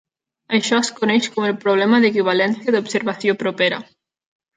[0.59, 3.79] Això es coneix com el problema d'"equivalència d'observació propera".